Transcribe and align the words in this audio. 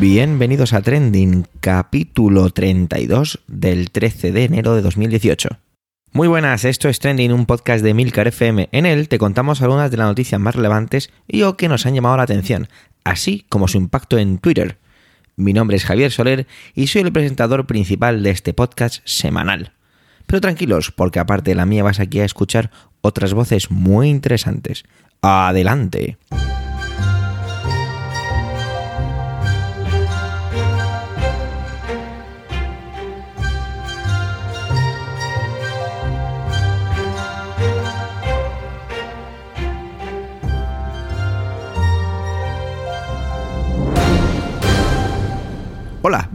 Bienvenidos 0.00 0.74
a 0.74 0.80
Trending, 0.80 1.48
capítulo 1.58 2.50
32 2.50 3.40
del 3.48 3.90
13 3.90 4.30
de 4.30 4.44
enero 4.44 4.76
de 4.76 4.82
2018. 4.82 5.48
Muy 6.12 6.28
buenas, 6.28 6.64
esto 6.64 6.88
es 6.88 7.00
Trending, 7.00 7.32
un 7.32 7.46
podcast 7.46 7.82
de 7.82 7.94
Milcar 7.94 8.28
FM. 8.28 8.68
En 8.70 8.86
él 8.86 9.08
te 9.08 9.18
contamos 9.18 9.60
algunas 9.60 9.90
de 9.90 9.96
las 9.96 10.06
noticias 10.06 10.40
más 10.40 10.54
relevantes 10.54 11.10
y 11.26 11.42
o 11.42 11.56
que 11.56 11.68
nos 11.68 11.84
han 11.84 11.96
llamado 11.96 12.16
la 12.16 12.22
atención, 12.22 12.68
así 13.02 13.44
como 13.48 13.66
su 13.66 13.76
impacto 13.76 14.18
en 14.18 14.38
Twitter. 14.38 14.78
Mi 15.34 15.52
nombre 15.52 15.76
es 15.76 15.84
Javier 15.84 16.12
Soler 16.12 16.46
y 16.76 16.86
soy 16.86 17.02
el 17.02 17.12
presentador 17.12 17.66
principal 17.66 18.22
de 18.22 18.30
este 18.30 18.54
podcast 18.54 19.00
semanal. 19.04 19.72
Pero 20.28 20.40
tranquilos, 20.40 20.92
porque 20.92 21.18
aparte 21.18 21.50
de 21.50 21.56
la 21.56 21.66
mía 21.66 21.82
vas 21.82 21.98
aquí 21.98 22.20
a 22.20 22.24
escuchar 22.24 22.70
otras 23.00 23.34
voces 23.34 23.72
muy 23.72 24.10
interesantes. 24.10 24.84
Adelante. 25.22 26.18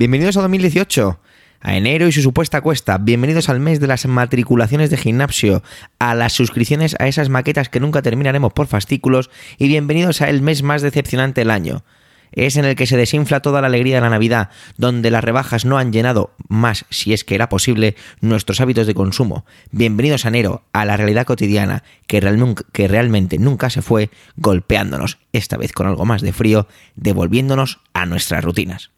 Bienvenidos 0.04 0.36
a 0.36 0.42
2018, 0.42 1.18
a 1.62 1.78
enero 1.78 2.10
y 2.10 2.12
su 2.12 2.22
supuesta 2.22 2.60
cuesta, 2.60 2.98
bienvenidos 2.98 3.48
al 3.48 3.62
mes 3.62 3.80
de 3.80 3.88
las 3.88 4.06
matriculaciones 4.06 4.90
de 4.90 4.98
gimnasio, 4.98 5.64
a 5.98 6.14
las 6.14 6.34
suscripciones 6.34 6.98
a 7.00 7.08
esas 7.08 7.30
maquetas 7.30 7.70
que 7.70 7.80
nunca 7.80 8.02
terminaremos 8.02 8.52
por 8.52 8.68
fascículos 8.68 9.30
y 9.58 9.70
bienvenidos 9.70 10.22
a 10.22 10.30
el 10.30 10.42
mes 10.42 10.62
más 10.62 10.82
decepcionante 10.82 11.40
del 11.40 11.52
año. 11.52 11.86
Es 12.34 12.58
en 12.58 12.66
el 12.66 12.76
que 12.76 12.86
se 12.86 12.98
desinfla 12.98 13.40
toda 13.40 13.62
la 13.62 13.68
alegría 13.68 13.96
de 13.96 14.02
la 14.02 14.10
Navidad, 14.10 14.50
donde 14.76 15.10
las 15.10 15.24
rebajas 15.24 15.64
no 15.64 15.78
han 15.78 15.94
llenado 15.94 16.36
más, 16.50 16.84
si 16.90 17.14
es 17.14 17.24
que 17.24 17.36
era 17.36 17.48
posible, 17.48 17.96
nuestros 18.20 18.60
hábitos 18.60 18.88
de 18.88 18.96
consumo. 18.96 19.46
Bienvenidos 19.72 20.26
a 20.26 20.28
enero, 20.28 20.66
a 20.74 20.84
la 20.84 20.98
realidad 20.98 21.26
cotidiana, 21.26 21.86
que, 22.08 22.20
que 22.74 22.88
realmente 22.90 23.38
nunca 23.38 23.70
se 23.70 23.82
fue, 23.82 24.10
golpeándonos, 24.36 25.20
esta 25.32 25.56
vez 25.56 25.72
con 25.72 25.88
algo 25.88 26.04
más 26.04 26.22
de 26.22 26.34
frío, 26.34 26.68
devolviéndonos 26.98 27.80
a 27.94 28.06
nuestras 28.06 28.44
rutinas. 28.44 28.93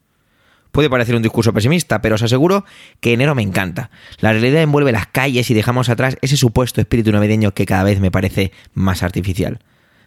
Puede 0.75 0.89
parecer 0.89 1.15
un 1.15 1.21
discurso 1.21 1.53
pesimista, 1.53 2.01
pero 2.01 2.15
os 2.15 2.21
aseguro 2.21 2.65
que 2.99 3.13
enero 3.13 3.33
me 3.33 3.41
encanta. 3.41 3.91
La 4.19 4.33
realidad 4.33 4.61
envuelve 4.61 4.91
las 4.91 5.07
calles 5.07 5.49
y 5.49 5.53
dejamos 5.53 5.87
atrás 5.87 6.17
ese 6.21 6.35
supuesto 6.35 6.81
espíritu 6.81 7.13
navideño 7.13 7.53
que 7.53 7.65
cada 7.65 7.85
vez 7.85 8.01
me 8.01 8.11
parece 8.11 8.51
más 8.73 9.01
artificial. 9.01 9.59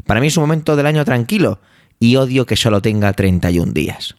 Para 0.05 0.20
mí 0.20 0.27
es 0.27 0.36
un 0.36 0.42
momento 0.42 0.77
del 0.77 0.84
año 0.84 1.06
tranquilo 1.06 1.62
y 1.98 2.16
odio 2.16 2.44
que 2.44 2.55
solo 2.55 2.83
tenga 2.83 3.14
31 3.14 3.72
días. 3.72 4.16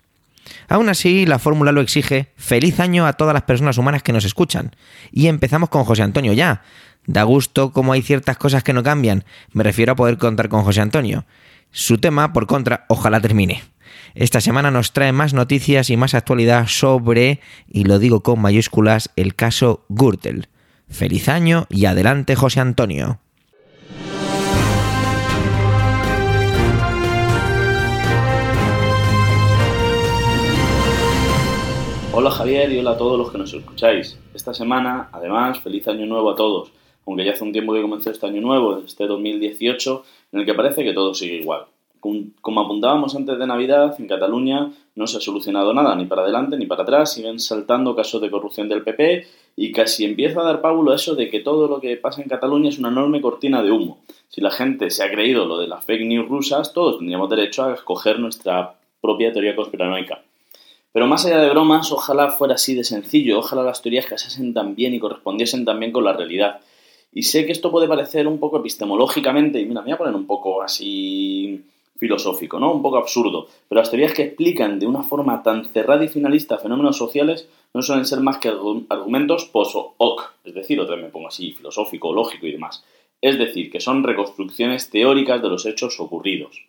Aún 0.67 0.89
así, 0.89 1.27
la 1.27 1.38
fórmula 1.38 1.72
lo 1.72 1.81
exige. 1.81 2.31
Feliz 2.36 2.80
año 2.80 3.05
a 3.05 3.14
todas 3.14 3.36
las 3.36 3.44
personas 3.44 3.77
humanas 3.77 4.02
que 4.02 4.11
nos 4.11 4.25
escuchan. 4.25 4.75
Y 5.11 5.27
empezamos 5.27 5.70
con 5.70 5.83
José 5.83 6.02
Antonio 6.02 6.33
ya. 6.33 6.64
Da 7.05 7.22
gusto 7.22 7.73
como 7.73 7.94
hay 7.94 8.02
ciertas 8.02 8.38
cosas 8.38 8.64
que 8.64 8.73
no 8.73 8.81
cambian. 8.81 9.23
Me 9.53 9.64
refiero 9.64 9.92
a 9.92 9.95
poder 9.95 10.17
contar 10.17 10.50
con 10.50 10.64
José 10.64 10.81
Antonio. 10.81 11.25
Su 11.70 12.00
tema, 12.00 12.33
por 12.33 12.47
contra, 12.47 12.86
ojalá 12.89 13.22
termine. 13.22 13.61
Esta 14.16 14.42
semana 14.42 14.72
nos 14.72 14.92
trae 14.92 15.12
más 15.12 15.34
noticias 15.34 15.90
y 15.90 15.98
más 15.98 16.16
actualidad 16.16 16.68
sobre, 16.68 17.40
y 17.68 17.84
lo 17.84 18.00
digo 18.00 18.22
con 18.22 18.42
mayúsculas, 18.42 19.12
el 19.16 19.36
caso 19.36 19.86
Gürtel. 19.90 20.48
Feliz 20.88 21.30
año 21.30 21.68
y 21.70 21.86
adelante 21.86 22.36
José 22.36 22.60
Antonio. 22.60 23.20
Hola 32.12 32.32
Javier 32.32 32.72
y 32.72 32.80
hola 32.80 32.92
a 32.92 32.98
todos 32.98 33.17
los 33.17 33.32
que 33.32 33.38
nos 33.38 33.54
escucháis. 33.54 34.20
Esta 34.33 34.54
semana, 34.54 35.10
además, 35.12 35.60
feliz 35.60 35.88
año 35.88 36.08
nuevo 36.08 36.32
a 36.32 36.36
todos, 36.36 36.72
aunque 37.06 37.23
ya 37.23 37.33
hace 37.33 37.44
un 37.44 37.54
tiempo 37.54 37.73
que 37.73 37.82
comenzó 37.83 38.10
este 38.10 38.26
año 38.26 38.42
nuevo, 38.42 38.80
este 38.80 39.06
2018, 39.06 40.04
en 40.33 40.39
el 40.39 40.45
que 40.48 40.56
parece 40.56 40.83
que 40.83 40.94
todo 40.94 41.14
sigue 41.14 41.36
igual. 41.36 41.67
Como 41.99 42.61
apuntábamos 42.61 43.15
antes 43.15 43.37
de 43.37 43.45
Navidad, 43.45 43.95
en 43.99 44.08
Cataluña 44.08 44.71
no 44.95 45.08
se 45.08 45.17
ha 45.17 45.21
solucionado 45.21 45.73
nada, 45.73 45.95
ni 45.95 46.05
para 46.05 46.21
adelante 46.21 46.58
ni 46.58 46.65
para 46.65 46.83
atrás, 46.83 47.14
siguen 47.14 47.39
saltando 47.39 47.95
casos 47.95 48.21
de 48.21 48.32
corrupción 48.32 48.70
del 48.70 48.83
PP 48.83 49.27
y 49.55 49.71
casi 49.71 50.05
empieza 50.05 50.42
a 50.42 50.45
dar 50.45 50.61
pábulo 50.61 50.93
eso 50.93 51.15
de 51.15 51.30
que 51.30 51.42
todo 51.42 51.67
lo 51.67 51.80
que 51.82 51.98
pasa 51.98 52.21
en 52.21 52.30
Cataluña 52.30 52.70
es 52.70 52.80
una 52.80 52.89
enorme 52.89 53.21
cortina 53.21 53.61
de 53.61 53.71
humo. 53.71 53.99
Si 54.30 54.42
la 54.42 54.52
gente 54.52 54.89
se 54.89 55.04
ha 55.04 55.11
creído 55.11 55.45
lo 55.45 55.58
de 55.58 55.67
las 55.67 55.83
fake 55.86 56.05
news 56.05 56.30
rusas, 56.30 56.73
todos 56.73 56.98
tendríamos 56.98 57.30
derecho 57.30 57.64
a 57.64 57.73
escoger 57.73 58.20
nuestra 58.20 58.76
propia 59.02 59.33
teoría 59.33 59.55
conspiranoica. 59.55 60.21
Pero 60.92 61.08
más 61.08 61.26
allá 61.26 61.39
de 61.39 61.49
bromas, 61.49 61.92
ojalá 61.92 62.32
fuera 62.32 62.55
así 62.55 62.73
de 62.76 62.83
sencillo, 62.83 63.39
ojalá 63.39 63.64
las 63.64 63.82
teorías 63.82 64.05
casasen 64.05 64.54
tan 64.54 64.76
bien 64.76 64.93
y 64.93 64.99
correspondiesen 64.99 65.65
tan 65.65 65.80
bien 65.80 65.92
con 65.92 66.04
la 66.04 66.14
realidad. 66.14 66.61
Y 67.11 67.23
sé 67.23 67.45
que 67.45 67.52
esto 67.52 67.71
puede 67.71 67.88
parecer 67.88 68.27
un 68.27 68.39
poco 68.39 68.58
epistemológicamente, 68.58 69.59
y 69.59 69.65
mira, 69.65 69.82
me 69.82 69.86
voy 69.86 69.93
a 69.93 69.98
poner 69.98 70.15
un 70.15 70.26
poco 70.26 70.61
así 70.61 71.64
filosófico, 71.99 72.60
¿no? 72.60 72.71
Un 72.71 72.82
poco 72.82 72.98
absurdo. 72.98 73.48
Pero 73.67 73.82
las 73.82 73.92
teorías 73.92 74.14
que 74.14 74.23
explican 74.23 74.80
de 74.80 74.87
una 74.87 75.04
forma 75.04 75.43
tan 75.43 75.65
cerrada 75.65 76.05
y 76.05 76.08
finalista 76.08 76.58
fenómenos 76.58 76.98
sociales 76.98 77.49
no 77.73 77.82
suelen 77.82 78.05
ser 78.05 78.21
más 78.21 78.37
que 78.37 78.48
argumentos 78.89 79.45
post-hoc, 79.45 80.33
es 80.45 80.54
decir, 80.54 80.80
otra 80.80 80.95
vez 80.95 81.05
me 81.05 81.11
pongo 81.11 81.27
así, 81.27 81.52
filosófico, 81.52 82.14
lógico 82.14 82.48
y 82.48 82.54
demás. 82.54 82.86
Es 83.21 83.38
decir, 83.38 83.70
que 83.70 83.82
son 83.82 84.04
reconstrucciones 84.04 84.89
teóricas 84.89 85.42
de 85.42 85.49
los 85.49 85.65
hechos 85.65 85.99
ocurridos. 85.99 86.65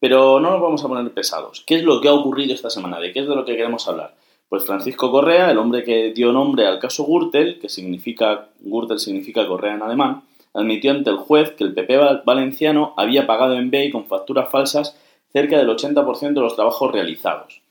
Pero 0.00 0.40
no 0.40 0.50
nos 0.50 0.60
vamos 0.60 0.84
a 0.84 0.88
poner 0.88 1.12
pesados. 1.12 1.62
¿Qué 1.64 1.76
es 1.76 1.84
lo 1.84 2.00
que 2.00 2.08
ha 2.08 2.12
ocurrido 2.12 2.52
esta 2.52 2.68
semana? 2.68 2.98
¿De 2.98 3.12
qué 3.12 3.20
es 3.20 3.28
de 3.28 3.36
lo 3.36 3.44
que 3.44 3.56
queremos 3.56 3.86
hablar? 3.86 4.16
Pues 4.48 4.66
Francisco 4.66 5.12
Correa, 5.12 5.52
el 5.52 5.58
hombre 5.58 5.84
que 5.84 6.12
dio 6.12 6.32
nombre 6.32 6.66
al 6.66 6.80
caso 6.80 7.06
Gürtel, 7.06 7.60
que 7.60 7.68
significa, 7.68 8.48
Gürtel 8.60 8.98
significa 8.98 9.46
Correa 9.46 9.76
en 9.76 9.82
alemán, 9.82 10.24
admitió 10.54 10.90
ante 10.90 11.10
el 11.10 11.16
juez 11.16 11.52
que 11.52 11.64
el 11.64 11.74
PP 11.74 12.22
valenciano 12.24 12.94
había 12.96 13.26
pagado 13.26 13.54
en 13.54 13.70
BEI 13.70 13.90
con 13.90 14.06
facturas 14.06 14.50
falsas 14.50 14.96
cerca 15.32 15.56
del 15.56 15.68
80% 15.68 16.34
de 16.34 16.40
los 16.40 16.54
trabajos 16.54 16.92
realizados. 16.92 17.62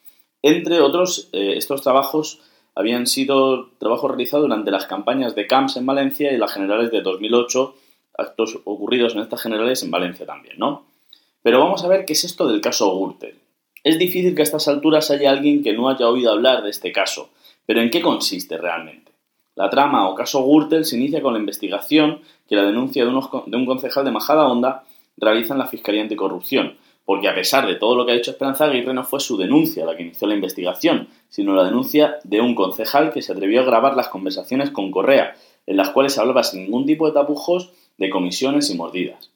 Entre 0.41 0.81
otros, 0.81 1.29
eh, 1.31 1.53
estos 1.57 1.81
trabajos 1.81 2.41
habían 2.73 3.05
sido 3.05 3.69
trabajos 3.77 4.09
realizados 4.09 4.47
durante 4.47 4.71
las 4.71 4.85
campañas 4.85 5.35
de 5.35 5.45
Camps 5.45 5.77
en 5.77 5.85
Valencia 5.85 6.31
y 6.31 6.37
las 6.37 6.53
generales 6.53 6.91
de 6.91 7.01
2008, 7.01 7.75
actos 8.17 8.59
ocurridos 8.65 9.13
en 9.13 9.21
estas 9.21 9.41
generales 9.41 9.83
en 9.83 9.91
Valencia 9.91 10.25
también, 10.25 10.57
¿no? 10.57 10.85
Pero 11.43 11.59
vamos 11.59 11.83
a 11.83 11.87
ver 11.87 12.05
qué 12.05 12.13
es 12.13 12.23
esto 12.23 12.47
del 12.47 12.61
caso 12.61 12.95
Gürtel. 12.97 13.35
Es 13.83 13.97
difícil 13.97 14.35
que 14.35 14.41
a 14.41 14.43
estas 14.43 14.67
alturas 14.67 15.09
haya 15.11 15.31
alguien 15.31 15.63
que 15.63 15.73
no 15.73 15.89
haya 15.89 16.07
oído 16.07 16.31
hablar 16.31 16.63
de 16.63 16.69
este 16.69 16.91
caso, 16.91 17.29
pero 17.65 17.81
¿en 17.81 17.89
qué 17.89 18.01
consiste 18.01 18.57
realmente? 18.57 19.10
La 19.61 19.69
trama 19.69 20.09
o 20.09 20.15
caso 20.15 20.43
Gürtel 20.43 20.85
se 20.85 20.97
inicia 20.97 21.21
con 21.21 21.33
la 21.33 21.39
investigación 21.39 22.21
que 22.49 22.55
la 22.55 22.63
denuncia 22.63 23.05
de, 23.05 23.11
un 23.11 23.65
concejal 23.67 24.03
de 24.03 24.09
Majada 24.09 24.47
Honda 24.47 24.85
realiza 25.17 25.53
en 25.53 25.59
la 25.59 25.67
Fiscalía 25.67 26.01
Anticorrupción, 26.01 26.77
porque 27.05 27.29
a 27.29 27.35
pesar 27.35 27.67
de 27.67 27.75
todo 27.75 27.95
lo 27.95 28.03
que 28.03 28.11
ha 28.11 28.15
hecho 28.15 28.31
Esperanza 28.31 28.65
Aguirre 28.65 28.95
no 28.95 29.03
fue 29.03 29.19
su 29.19 29.37
denuncia 29.37 29.85
la 29.85 29.95
que 29.95 30.01
inició 30.01 30.27
la 30.27 30.33
investigación, 30.33 31.09
sino 31.29 31.53
la 31.53 31.63
denuncia 31.63 32.15
de 32.23 32.41
un 32.41 32.55
concejal 32.55 33.13
que 33.13 33.21
se 33.21 33.33
atrevió 33.33 33.61
a 33.61 33.65
grabar 33.65 33.95
las 33.95 34.07
conversaciones 34.07 34.71
con 34.71 34.89
Correa, 34.89 35.35
en 35.67 35.77
las 35.77 35.91
cuales 35.91 36.13
se 36.13 36.21
hablaba 36.21 36.43
sin 36.43 36.63
ningún 36.63 36.87
tipo 36.87 37.05
de 37.05 37.13
tapujos 37.13 37.71
de 37.99 38.09
comisiones 38.09 38.67
y 38.71 38.75
mordidas. 38.75 39.29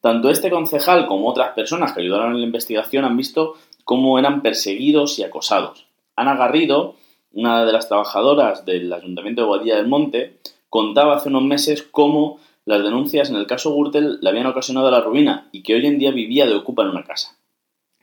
Tanto 0.00 0.30
este 0.30 0.50
concejal 0.50 1.06
como 1.06 1.28
otras 1.28 1.50
personas 1.52 1.92
que 1.92 2.00
ayudaron 2.00 2.32
en 2.32 2.40
la 2.40 2.46
investigación 2.46 3.04
han 3.04 3.16
visto 3.16 3.54
cómo 3.84 4.18
eran 4.18 4.42
perseguidos 4.42 5.20
y 5.20 5.22
acosados. 5.22 5.86
Ana 6.16 6.34
Garrido 6.34 6.96
una 7.32 7.64
de 7.64 7.72
las 7.72 7.88
trabajadoras 7.88 8.64
del 8.64 8.92
Ayuntamiento 8.92 9.42
de 9.42 9.46
Guadilla 9.48 9.76
del 9.76 9.88
Monte, 9.88 10.38
contaba 10.68 11.16
hace 11.16 11.28
unos 11.28 11.44
meses 11.44 11.82
cómo 11.82 12.38
las 12.64 12.82
denuncias 12.82 13.30
en 13.30 13.36
el 13.36 13.46
caso 13.46 13.74
Gürtel 13.74 14.18
le 14.20 14.28
habían 14.28 14.46
ocasionado 14.46 14.90
la 14.90 15.00
ruina 15.00 15.48
y 15.52 15.62
que 15.62 15.74
hoy 15.74 15.86
en 15.86 15.98
día 15.98 16.10
vivía 16.10 16.46
de 16.46 16.54
ocupa 16.54 16.82
en 16.82 16.90
una 16.90 17.04
casa. 17.04 17.36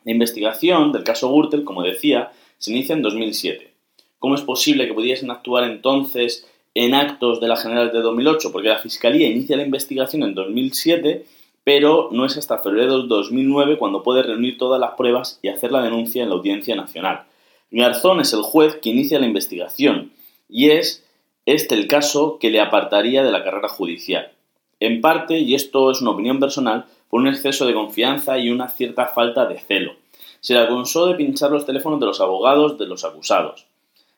La 0.04 0.12
investigación 0.12 0.92
del 0.92 1.04
caso 1.04 1.32
Gürtel, 1.32 1.64
como 1.64 1.84
decía, 1.84 2.32
se 2.58 2.72
inicia 2.72 2.94
en 2.94 3.02
2007. 3.02 3.74
¿Cómo 4.20 4.36
es 4.36 4.42
posible 4.42 4.88
que 4.88 4.94
pudiesen 4.94 5.30
actuar 5.32 5.64
entonces 5.64 6.48
en 6.74 6.96
actos 6.96 7.40
de 7.40 7.48
la 7.48 7.56
General 7.56 7.92
de 7.92 8.02
2008? 8.02 8.52
Porque 8.52 8.70
la 8.70 8.80
Fiscalía 8.80 9.28
inicia 9.28 9.58
la 9.58 9.64
investigación 9.64 10.24
en 10.24 10.34
2007, 10.34 11.26
pero 11.64 12.10
no 12.12 12.26
es 12.26 12.38
hasta 12.38 12.60
febrero 12.60 13.02
de 13.02 13.08
2009 13.08 13.78
cuando 13.78 14.02
puede 14.02 14.24
reunir 14.24 14.58
todas 14.58 14.80
las 14.80 14.92
pruebas 14.92 15.40
y 15.42 15.50
hacer 15.50 15.72
la 15.72 15.84
denuncia 15.84 16.24
en 16.24 16.30
la 16.30 16.36
Audiencia 16.36 16.76
Nacional. 16.76 17.26
Garzón 17.72 18.22
es 18.22 18.34
el 18.34 18.42
juez 18.42 18.76
que 18.76 18.90
inicia 18.90 19.20
la 19.20 19.26
investigación 19.26 20.14
y 20.50 20.70
es 20.70 21.04
este 21.46 21.76
el 21.76 21.88
caso 21.88 22.40
que 22.40 22.50
le 22.50 22.60
apartaría 22.60 23.24
de 23.24 23.32
la 23.32 23.44
carrera 23.44 23.70
judicial. 23.70 24.32
En 24.80 25.02
parte, 25.02 25.40
y 25.40 25.56
esto 25.56 25.92
es 25.92 26.02
una 26.02 26.12
opinión 26.12 26.40
personal, 26.40 26.86
por 27.10 27.22
un 27.22 27.28
exceso 27.28 27.66
de 27.66 27.74
confianza 27.74 28.38
y 28.38 28.50
una 28.50 28.70
cierta 28.70 29.08
falta 29.08 29.46
de 29.46 29.60
celo. 29.60 29.96
Se 30.40 30.54
le 30.54 30.60
acusó 30.60 31.08
de 31.08 31.16
pinchar 31.16 31.52
los 31.52 31.66
teléfonos 31.66 32.00
de 32.00 32.06
los 32.06 32.22
abogados 32.22 32.78
de 32.78 32.86
los 32.86 33.04
acusados. 33.04 33.66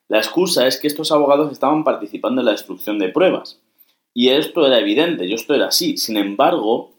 La 0.08 0.18
excusa 0.18 0.68
es 0.68 0.80
que 0.80 0.88
estos 0.88 1.12
abogados 1.12 1.52
estaban 1.52 1.84
participando 1.84 2.42
en 2.42 2.46
la 2.46 2.52
destrucción 2.52 2.98
de 3.00 3.10
pruebas. 3.10 3.62
Y 4.14 4.30
esto 4.30 4.66
era 4.66 4.80
evidente, 4.80 5.26
y 5.26 5.34
esto 5.34 5.54
era 5.54 5.68
así. 5.68 5.98
Sin 5.98 6.18
embargo, 6.18 6.92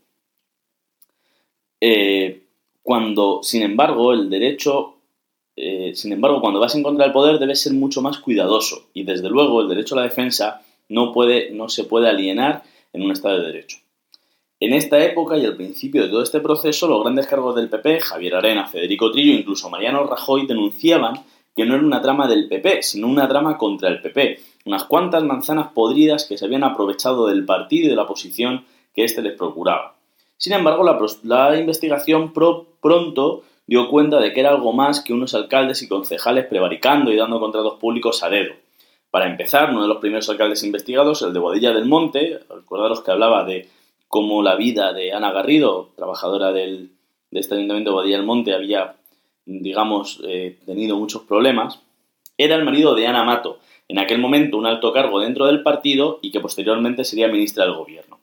eh, 1.80 2.44
cuando, 2.82 3.40
sin 3.42 3.62
embargo, 3.62 4.12
el 4.12 4.30
derecho 4.30 4.99
Eh, 5.56 5.92
sin 5.94 6.12
embargo, 6.12 6.40
cuando 6.40 6.60
vas 6.60 6.74
en 6.74 6.82
contra 6.82 7.04
del 7.04 7.12
poder 7.12 7.38
debes 7.38 7.60
ser 7.60 7.72
mucho 7.72 8.02
más 8.02 8.18
cuidadoso 8.18 8.88
y 8.94 9.04
desde 9.04 9.28
luego 9.28 9.60
el 9.60 9.68
derecho 9.68 9.94
a 9.94 9.98
la 9.98 10.04
defensa 10.04 10.62
no, 10.88 11.12
puede, 11.12 11.50
no 11.50 11.68
se 11.68 11.84
puede 11.84 12.08
alienar 12.08 12.62
en 12.92 13.02
un 13.02 13.12
Estado 13.12 13.40
de 13.40 13.46
Derecho. 13.46 13.78
En 14.58 14.74
esta 14.74 15.02
época 15.02 15.38
y 15.38 15.46
al 15.46 15.56
principio 15.56 16.02
de 16.02 16.08
todo 16.08 16.22
este 16.22 16.40
proceso, 16.40 16.86
los 16.86 17.02
grandes 17.02 17.26
cargos 17.26 17.56
del 17.56 17.70
PP, 17.70 18.00
Javier 18.00 18.34
Arena, 18.34 18.66
Federico 18.66 19.10
Trillo 19.10 19.32
incluso 19.32 19.70
Mariano 19.70 20.04
Rajoy, 20.04 20.46
denunciaban 20.46 21.24
que 21.56 21.64
no 21.64 21.74
era 21.74 21.84
una 21.84 22.02
trama 22.02 22.28
del 22.28 22.48
PP, 22.48 22.82
sino 22.82 23.06
una 23.08 23.28
trama 23.28 23.56
contra 23.56 23.88
el 23.88 24.00
PP, 24.00 24.38
unas 24.66 24.84
cuantas 24.84 25.24
manzanas 25.24 25.68
podridas 25.72 26.26
que 26.26 26.36
se 26.36 26.44
habían 26.44 26.64
aprovechado 26.64 27.26
del 27.26 27.44
partido 27.44 27.86
y 27.86 27.90
de 27.90 27.96
la 27.96 28.06
posición 28.06 28.64
que 28.94 29.04
éste 29.04 29.22
les 29.22 29.36
procuraba. 29.36 29.96
Sin 30.36 30.52
embargo, 30.52 30.84
la, 31.22 31.58
investigación 31.58 32.32
pronto 32.32 33.42
dio 33.70 33.88
cuenta 33.88 34.18
de 34.18 34.32
que 34.32 34.40
era 34.40 34.50
algo 34.50 34.72
más 34.72 35.00
que 35.00 35.12
unos 35.12 35.32
alcaldes 35.32 35.80
y 35.82 35.86
concejales 35.86 36.46
prevaricando 36.46 37.12
y 37.12 37.16
dando 37.16 37.38
contratos 37.38 37.78
públicos 37.78 38.24
a 38.24 38.28
dedo. 38.28 38.54
Para 39.12 39.30
empezar, 39.30 39.70
uno 39.70 39.82
de 39.82 39.86
los 39.86 39.98
primeros 39.98 40.28
alcaldes 40.28 40.64
investigados, 40.64 41.22
el 41.22 41.32
de 41.32 41.38
Bodilla 41.38 41.70
del 41.70 41.84
Monte, 41.84 42.40
recordaros 42.50 43.00
que 43.02 43.12
hablaba 43.12 43.44
de 43.44 43.68
cómo 44.08 44.42
la 44.42 44.56
vida 44.56 44.92
de 44.92 45.12
Ana 45.12 45.30
Garrido, 45.30 45.90
trabajadora 45.94 46.50
del, 46.50 46.90
de 47.30 47.38
este 47.38 47.54
ayuntamiento 47.54 47.90
de 47.90 47.94
Bodilla 47.94 48.16
del 48.16 48.26
Monte, 48.26 48.54
había, 48.54 48.96
digamos, 49.46 50.20
eh, 50.26 50.58
tenido 50.66 50.96
muchos 50.96 51.22
problemas, 51.22 51.78
era 52.38 52.56
el 52.56 52.64
marido 52.64 52.96
de 52.96 53.06
Ana 53.06 53.22
Mato, 53.22 53.60
en 53.86 54.00
aquel 54.00 54.18
momento 54.18 54.56
un 54.56 54.66
alto 54.66 54.92
cargo 54.92 55.20
dentro 55.20 55.46
del 55.46 55.62
partido 55.62 56.18
y 56.22 56.32
que 56.32 56.40
posteriormente 56.40 57.04
sería 57.04 57.28
ministra 57.28 57.66
del 57.66 57.74
gobierno. 57.74 58.18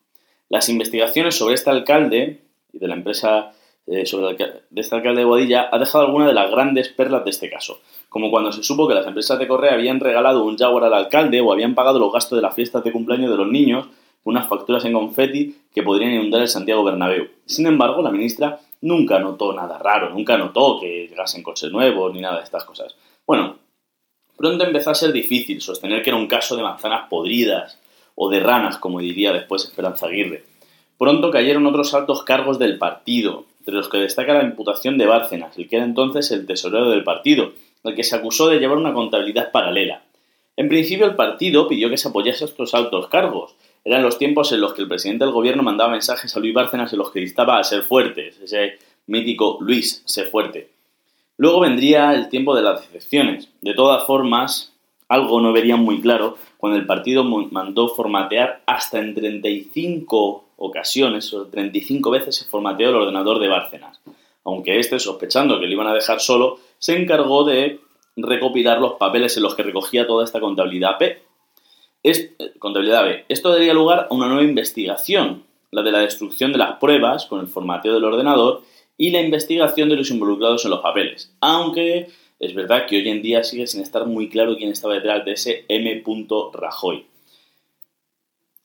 Las 0.50 0.67
investigaciones 0.67 1.35
sobre 1.35 1.55
este 1.55 1.69
alcalde 1.69 2.41
y 2.73 2.79
de 2.79 2.88
la 2.89 2.95
empresa 2.95 3.53
eh, 3.88 4.06
sobre 4.06 4.36
de 4.36 4.81
este 4.81 4.95
alcalde 4.95 5.22
de 5.22 5.25
Bodilla 5.25 5.69
ha 5.72 5.80
dejado 5.80 6.06
algunas 6.06 6.28
de 6.28 6.34
las 6.34 6.51
grandes 6.51 6.89
perlas 6.89 7.24
de 7.24 7.31
este 7.31 7.50
caso, 7.50 7.80
como 8.10 8.30
cuando 8.30 8.51
se 8.51 8.63
supo 8.63 8.88
que 8.88 8.94
las 8.94 9.07
empresas 9.07 9.39
de 9.39 9.48
Correa 9.48 9.74
habían 9.74 10.00
regalado 10.00 10.44
un 10.44 10.57
Jaguar 10.57 10.84
al 10.84 10.94
alcalde 10.94 11.42
o 11.42 11.51
habían 11.51 11.75
pagado 11.75 12.00
los 12.00 12.12
gastos 12.12 12.38
de 12.38 12.42
las 12.42 12.54
fiestas 12.54 12.84
de 12.84 12.92
cumpleaños 12.92 13.31
de 13.31 13.38
los 13.38 13.48
niños 13.48 13.88
unas 14.24 14.48
facturas 14.48 14.84
en 14.84 14.94
confeti 14.94 15.56
que 15.74 15.84
podrían 15.84 16.12
inundar 16.12 16.42
el 16.42 16.50
Santiago 16.50 16.84
Bernabéu. 16.84 17.30
Sin 17.45 17.66
embargo, 17.66 18.01
la 18.01 18.12
ministra 18.12 18.60
nunca 18.81 19.19
notó 19.19 19.54
nada 19.54 19.78
raro, 19.78 20.10
nunca 20.10 20.38
notó 20.38 20.80
que 20.81 21.07
llegasen 21.07 21.44
coches 21.44 21.72
nuevos 21.72 22.13
ni 22.13 22.19
nada 22.19 22.38
de 22.38 22.44
estas 22.44 22.66
cosas. 22.66 22.94
Bueno, 23.25 23.56
Pronto 24.38 24.63
empezó 24.63 24.92
a 24.92 24.95
ser 24.95 25.12
difícil 25.12 25.62
sostener 25.62 26.04
que 26.04 26.12
era 26.12 26.18
un 26.18 26.28
caso 26.28 26.56
de 26.56 26.62
manzanas 26.62 27.10
podridas 27.10 27.80
o 28.13 28.30
de 28.30 28.39
ranas, 28.39 28.78
como 28.78 29.00
diría 29.00 29.34
después 29.34 29.66
Esperanza 29.66 30.06
Aguirre. 30.06 30.44
Pronto 31.00 31.31
cayeron 31.31 31.66
otros 31.66 31.94
altos 31.95 32.24
cargos 32.24 32.60
del 32.60 32.78
partido, 32.78 33.45
entre 33.67 33.79
los 33.79 33.89
que 33.89 33.97
destaca 33.97 34.33
la 34.33 34.45
imputación 34.45 34.97
de 34.97 35.05
Bárcenas, 35.05 35.57
el 35.57 35.67
que 35.67 35.75
era 35.75 35.83
entonces 35.83 36.31
el 36.31 36.45
tesorero 36.45 36.89
del 36.89 37.03
partido, 37.03 37.51
al 37.83 37.95
que 37.95 38.03
se 38.05 38.15
acusó 38.15 38.47
de 38.47 38.59
llevar 38.59 38.77
una 38.77 38.93
contabilidad 38.93 39.51
paralela. 39.51 40.03
En 40.55 40.69
principio 40.69 41.05
el 41.05 41.15
partido 41.15 41.67
pidió 41.67 41.89
que 41.89 41.97
se 41.97 42.07
apoyase 42.07 42.45
estos 42.45 42.73
altos 42.73 43.09
cargos. 43.09 43.55
Eran 43.83 44.03
los 44.03 44.17
tiempos 44.17 44.53
en 44.53 44.61
los 44.61 44.73
que 44.73 44.83
el 44.83 44.87
presidente 44.87 45.25
del 45.25 45.33
gobierno 45.33 45.63
mandaba 45.63 45.91
mensajes 45.91 46.33
a 46.33 46.39
Luis 46.39 46.53
Bárcenas 46.53 46.93
en 46.93 46.99
los 46.99 47.11
que 47.11 47.19
instaba 47.19 47.59
a 47.59 47.63
ser 47.65 47.81
fuertes, 47.81 48.39
ese 48.39 48.79
mítico 49.05 49.57
Luis, 49.59 50.01
sé 50.05 50.23
fuerte. 50.23 50.69
Luego 51.35 51.59
vendría 51.59 52.13
el 52.13 52.29
tiempo 52.29 52.55
de 52.55 52.61
las 52.61 52.79
decepciones. 52.81 53.49
De 53.59 53.73
todas 53.73 54.05
formas, 54.05 54.76
algo 55.09 55.39
no 55.39 55.54
verían 55.54 55.80
muy 55.80 56.01
claro 56.01 56.38
cuando 56.57 56.77
el 56.77 56.86
partido 56.86 57.24
mandó 57.24 57.88
formatear 57.89 58.62
hasta 58.65 59.00
en 59.00 59.13
35 59.13 60.45
ocasiones, 60.57 61.33
o 61.33 61.48
35 61.48 62.09
veces 62.09 62.36
se 62.36 62.45
formateó 62.45 62.89
el 62.89 62.95
ordenador 62.95 63.39
de 63.39 63.48
Bárcenas. 63.48 64.01
Aunque 64.44 64.80
este, 64.80 65.00
sospechando 65.00 65.59
que 65.59 65.68
le 65.68 65.74
iban 65.74 65.88
a 65.88 65.94
dejar 65.94 66.19
solo, 66.19 66.59
se 66.80 66.98
encargó 66.98 67.44
de 67.44 67.80
recopilar 68.15 68.80
los 68.80 68.94
papeles 68.94 69.38
en 69.38 69.44
los 69.44 69.56
que 69.56 69.63
recogía 69.63 70.07
toda 70.07 70.24
esta 70.24 70.39
contabilidad 70.39 70.98
P. 70.98 71.21
Eh, 72.03 72.36
contabilidad 72.57 73.03
B. 73.03 73.25
Esto 73.30 73.51
daría 73.51 73.74
lugar 73.74 74.07
a 74.10 74.13
una 74.13 74.27
nueva 74.27 74.44
investigación, 74.44 75.44
la 75.71 75.83
de 75.83 75.92
la 75.92 76.00
destrucción 76.00 76.51
de 76.51 76.57
las 76.57 76.77
pruebas 76.77 77.25
con 77.25 77.39
el 77.39 77.48
formateo 77.48 77.94
del 77.94 78.06
ordenador 78.06 78.63
y 78.98 79.12
la 79.12 79.21
investigación 79.21 79.89
de 79.89 79.98
los 79.98 80.10
involucrados 80.10 80.65
en 80.65 80.71
los 80.71 80.81
papeles. 80.81 81.36
Aunque 81.39 82.07
es 82.39 82.54
verdad 82.54 82.86
que 82.86 82.98
hoy 82.98 83.10
en 83.10 83.22
día 83.22 83.44
sigue 83.44 83.68
sin 83.68 83.81
estar 83.81 84.06
muy 84.06 84.30
claro 84.30 84.56
quién 84.57 84.72
estaba 84.72 84.94
detrás 84.94 85.25
de 85.25 85.31
ese 85.31 85.66
M. 85.68 86.04
Rajoy. 86.54 87.06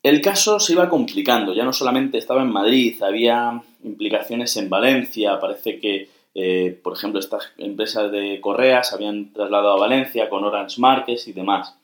El 0.02 0.20
caso 0.20 0.58
se 0.58 0.72
iba 0.72 0.88
complicando, 0.88 1.54
ya 1.54 1.64
no 1.64 1.72
solamente 1.72 2.18
estaba 2.18 2.42
en 2.42 2.50
Madrid, 2.50 3.00
había 3.02 3.62
implicaciones 3.84 4.56
en 4.56 4.68
Valencia, 4.68 5.38
parece 5.38 5.78
que, 5.78 6.08
eh, 6.34 6.78
por 6.82 6.94
ejemplo, 6.94 7.20
estas 7.20 7.52
empresas 7.56 8.10
de 8.10 8.40
correas 8.40 8.92
habían 8.92 9.32
trasladado 9.32 9.74
a 9.74 9.80
Valencia 9.80 10.28
con 10.28 10.44
Orange 10.44 10.80
Marques 10.80 11.28
y 11.28 11.32
demás. 11.32 11.78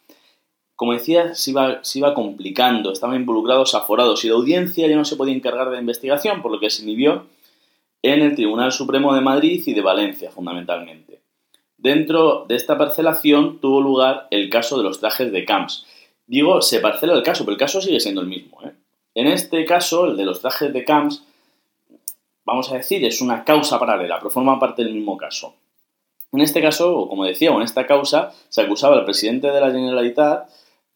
Como 0.75 0.93
decía, 0.93 1.35
se 1.35 1.53
iba, 1.53 1.83
se 1.85 2.01
iba 2.01 2.15
complicando, 2.15 2.93
estaban 2.93 3.17
involucrados 3.17 3.75
aforados 3.75 4.25
y 4.25 4.29
la 4.29 4.35
audiencia 4.35 4.87
ya 4.89 4.97
no 4.97 5.05
se 5.05 5.17
podía 5.17 5.35
encargar 5.35 5.69
de 5.69 5.75
la 5.75 5.81
investigación, 5.81 6.43
por 6.43 6.53
lo 6.53 6.61
que 6.61 6.71
se 6.71 6.83
inhibió 6.83 7.27
en 8.03 8.23
el 8.23 8.35
Tribunal 8.35 8.73
Supremo 8.73 9.15
de 9.15 9.21
Madrid 9.21 9.63
y 9.65 9.75
de 9.75 9.81
Valencia, 9.81 10.31
fundamentalmente. 10.31 11.18
Dentro 11.79 12.45
de 12.47 12.57
esta 12.57 12.77
parcelación 12.77 13.61
tuvo 13.61 13.81
lugar 13.81 14.27
el 14.31 14.51
caso 14.51 14.77
de 14.77 14.83
los 14.83 14.99
trajes 14.99 15.31
de 15.31 15.45
Camps. 15.45 15.87
Digo, 16.27 16.61
se 16.61 16.81
parcela 16.81 17.15
el 17.15 17.23
caso, 17.23 17.45
pero 17.45 17.53
el 17.53 17.59
caso 17.59 17.81
sigue 17.81 18.01
siendo 18.01 18.21
el 18.21 18.27
mismo. 18.27 18.61
¿eh? 18.65 18.73
En 19.15 19.29
este 19.29 19.65
caso, 19.65 20.07
el 20.07 20.17
de 20.17 20.25
los 20.25 20.41
trajes 20.41 20.73
de 20.73 20.85
Camps, 20.85 21.25
vamos 22.45 22.71
a 22.73 22.77
decir, 22.77 23.05
es 23.05 23.21
una 23.21 23.45
causa 23.45 23.79
paralela, 23.79 24.19
pero 24.19 24.31
forma 24.31 24.59
parte 24.59 24.83
del 24.83 24.93
mismo 24.93 25.17
caso. 25.17 25.55
En 26.33 26.41
este 26.41 26.61
caso, 26.61 27.07
como 27.09 27.25
decía, 27.25 27.51
en 27.51 27.63
esta 27.63 27.87
causa 27.87 28.33
se 28.49 28.61
acusaba 28.61 28.97
al 28.97 29.05
presidente 29.05 29.51
de 29.51 29.61
la 29.61 29.71
Generalitat 29.71 30.49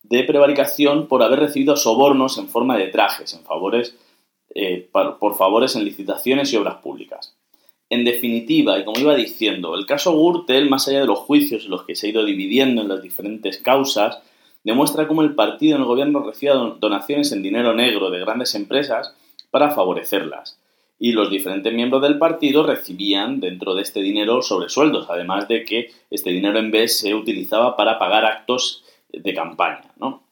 de 0.03 0.25
prevaricación 0.25 1.07
por 1.07 1.23
haber 1.23 1.39
recibido 1.39 1.77
sobornos 1.77 2.37
en 2.39 2.49
forma 2.49 2.77
de 2.77 2.89
trajes 2.89 3.33
en 3.35 3.45
favores 3.45 3.95
eh, 4.55 4.91
por 4.93 5.35
favores 5.37 5.77
en 5.77 5.85
licitaciones 5.85 6.53
y 6.53 6.57
obras 6.57 6.77
públicas. 6.83 7.35
En 7.93 8.07
definitiva, 8.07 8.79
y 8.79 8.85
como 8.87 8.99
iba 8.99 9.15
diciendo, 9.15 9.75
el 9.75 9.85
caso 9.85 10.17
Gürtel, 10.17 10.71
más 10.71 10.89
allá 10.89 11.01
de 11.01 11.07
los 11.07 11.19
juicios 11.19 11.67
en 11.67 11.73
los 11.73 11.85
que 11.85 11.95
se 11.95 12.07
ha 12.07 12.11
ido 12.11 12.25
dividiendo 12.25 12.81
en 12.81 12.89
las 12.89 13.03
diferentes 13.03 13.59
causas, 13.59 14.19
demuestra 14.65 15.07
cómo 15.07 15.21
el 15.21 15.35
partido 15.35 15.77
en 15.77 15.83
el 15.83 15.89
gobierno 15.89 16.21
recibe 16.21 16.55
donaciones 16.81 17.33
en 17.33 17.43
dinero 17.43 17.75
negro 17.75 18.09
de 18.09 18.21
grandes 18.21 18.55
empresas 18.55 19.15
para 19.51 19.73
favorecerlas. 19.73 20.59
Y 20.99 21.13
los 21.13 21.31
diferentes 21.31 21.71
miembros 21.71 22.01
del 22.01 22.17
partido 22.17 22.63
recibían 22.63 23.41
dentro 23.41 23.75
de 23.75 23.83
este 23.83 24.01
dinero 24.01 24.41
sobresueldos, 24.41 25.11
además 25.11 25.47
de 25.49 25.67
que 25.67 25.91
este 26.11 26.31
dinero 26.31 26.59
en 26.59 26.71
vez 26.71 26.99
se 26.99 27.15
utilizaba 27.15 27.77
para 27.77 27.99
pagar 27.99 28.25
actos 28.25 28.85
de 29.13 29.35
campaña. 29.35 29.93
¿no? 29.99 30.23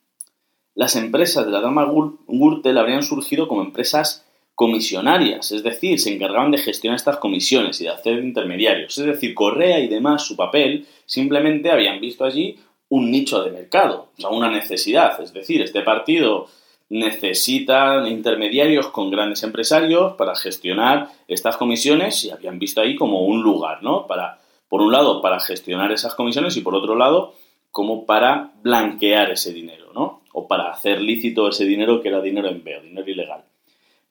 las 0.74 0.96
empresas 0.96 1.44
de 1.44 1.52
la 1.52 1.60
dama 1.60 1.86
Gürtel 2.26 2.78
habrían 2.78 3.02
surgido 3.02 3.48
como 3.48 3.60
empresas 3.60 4.24
comisionarias, 4.60 5.52
es 5.52 5.62
decir, 5.62 5.98
se 5.98 6.12
encargaban 6.12 6.50
de 6.50 6.58
gestionar 6.58 6.96
estas 6.96 7.16
comisiones 7.16 7.80
y 7.80 7.84
de 7.84 7.92
hacer 7.92 8.22
intermediarios. 8.22 8.98
Es 8.98 9.06
decir, 9.06 9.32
Correa 9.32 9.80
y 9.80 9.88
demás, 9.88 10.26
su 10.26 10.36
papel, 10.36 10.86
simplemente 11.06 11.70
habían 11.70 11.98
visto 11.98 12.26
allí 12.26 12.58
un 12.90 13.10
nicho 13.10 13.42
de 13.42 13.52
mercado, 13.52 14.10
o 14.18 14.20
sea, 14.20 14.28
una 14.28 14.50
necesidad. 14.50 15.18
Es 15.22 15.32
decir, 15.32 15.62
este 15.62 15.80
partido 15.80 16.48
necesita 16.90 18.06
intermediarios 18.06 18.88
con 18.88 19.10
grandes 19.10 19.42
empresarios 19.44 20.12
para 20.18 20.34
gestionar 20.34 21.08
estas 21.26 21.56
comisiones 21.56 22.22
y 22.26 22.30
habían 22.30 22.58
visto 22.58 22.82
ahí 22.82 22.96
como 22.96 23.24
un 23.24 23.40
lugar, 23.40 23.82
¿no? 23.82 24.06
Para, 24.06 24.42
por 24.68 24.82
un 24.82 24.92
lado, 24.92 25.22
para 25.22 25.40
gestionar 25.40 25.90
esas 25.90 26.14
comisiones 26.14 26.54
y 26.58 26.60
por 26.60 26.74
otro 26.74 26.96
lado, 26.96 27.32
como 27.70 28.04
para 28.04 28.52
blanquear 28.62 29.30
ese 29.30 29.54
dinero, 29.54 29.94
¿no? 29.94 30.20
o 30.32 30.46
para 30.46 30.70
hacer 30.70 31.00
lícito 31.00 31.48
ese 31.48 31.64
dinero 31.64 32.00
que 32.00 32.08
era 32.08 32.20
dinero 32.20 32.48
en 32.48 32.62
veo, 32.62 32.82
dinero 32.82 33.10
ilegal. 33.10 33.44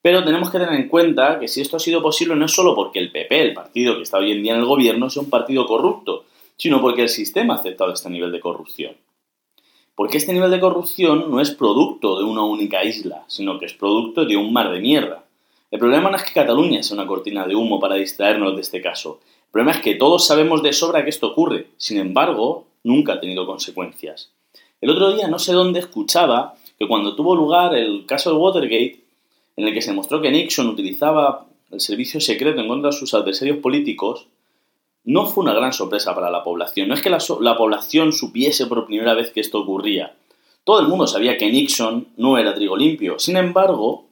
Pero 0.01 0.23
tenemos 0.23 0.49
que 0.49 0.59
tener 0.59 0.73
en 0.75 0.87
cuenta 0.87 1.39
que 1.39 1.47
si 1.47 1.61
esto 1.61 1.77
ha 1.77 1.79
sido 1.79 2.01
posible 2.01 2.35
no 2.35 2.45
es 2.45 2.51
solo 2.53 2.73
porque 2.73 2.99
el 2.99 3.11
PP, 3.11 3.41
el 3.41 3.53
partido 3.53 3.97
que 3.97 4.03
está 4.03 4.17
hoy 4.17 4.31
en 4.31 4.41
día 4.41 4.53
en 4.53 4.59
el 4.59 4.65
gobierno, 4.65 5.07
es 5.07 5.17
un 5.17 5.29
partido 5.29 5.65
corrupto, 5.65 6.25
sino 6.55 6.81
porque 6.81 7.03
el 7.03 7.09
sistema 7.09 7.55
ha 7.55 7.57
aceptado 7.57 7.91
este 7.91 8.09
nivel 8.09 8.31
de 8.31 8.39
corrupción. 8.39 8.95
Porque 9.95 10.17
este 10.17 10.31
nivel 10.31 10.51
de 10.51 10.61
corrupción 10.61 11.29
no 11.29 11.41
es 11.41 11.51
producto 11.51 12.17
de 12.17 12.23
una 12.23 12.43
única 12.43 12.85
isla, 12.85 13.25
sino 13.27 13.59
que 13.59 13.65
es 13.65 13.73
producto 13.73 14.23
de 14.23 14.37
un 14.37 14.53
mar 14.53 14.71
de 14.71 14.79
mierda. 14.79 15.25
El 15.71 15.79
problema 15.79 16.09
no 16.09 16.15
es 16.15 16.23
que 16.23 16.33
Cataluña 16.33 16.81
sea 16.81 16.95
una 16.95 17.05
cortina 17.05 17.45
de 17.45 17.55
humo 17.55 17.81
para 17.81 17.95
distraernos 17.95 18.55
de 18.55 18.61
este 18.61 18.81
caso. 18.81 19.19
El 19.47 19.51
problema 19.51 19.71
es 19.71 19.81
que 19.81 19.95
todos 19.95 20.25
sabemos 20.25 20.63
de 20.63 20.71
sobra 20.71 21.03
que 21.03 21.09
esto 21.09 21.27
ocurre. 21.27 21.67
Sin 21.75 21.99
embargo, 21.99 22.67
nunca 22.83 23.13
ha 23.13 23.19
tenido 23.19 23.45
consecuencias. 23.45 24.31
El 24.79 24.91
otro 24.91 25.13
día 25.13 25.27
no 25.27 25.37
sé 25.37 25.51
dónde 25.51 25.79
escuchaba 25.79 26.55
que 26.77 26.87
cuando 26.87 27.15
tuvo 27.15 27.35
lugar 27.35 27.75
el 27.75 28.05
caso 28.05 28.31
de 28.31 28.37
Watergate, 28.37 29.08
en 29.59 29.67
el 29.67 29.73
que 29.73 29.81
se 29.81 29.91
mostró 29.91 30.21
que 30.21 30.31
Nixon 30.31 30.69
utilizaba 30.69 31.47
el 31.69 31.81
servicio 31.81 32.21
secreto 32.21 32.61
en 32.61 32.69
contra 32.69 32.91
de 32.91 32.95
sus 32.95 33.13
adversarios 33.13 33.57
políticos, 33.57 34.27
no 35.03 35.25
fue 35.25 35.43
una 35.43 35.53
gran 35.53 35.73
sorpresa 35.73 36.15
para 36.15 36.31
la 36.31 36.45
población. 36.45 36.87
No 36.87 36.93
es 36.93 37.01
que 37.01 37.09
la, 37.09 37.17
la, 37.41 37.57
población 37.57 38.13
supiese 38.13 38.67
por 38.67 38.85
primera 38.85 39.13
vez 39.15 39.31
que 39.31 39.41
esto 39.41 39.59
ocurría. 39.59 40.15
Todo 40.63 40.79
el 40.79 40.87
mundo 40.87 41.07
sabía 41.07 41.37
que 41.37 41.51
Nixon 41.51 42.07
no 42.15 42.37
era 42.37 42.55
trigo 42.55 42.77
limpio. 42.77 43.19
Sin 43.19 43.35
embargo, 43.35 44.05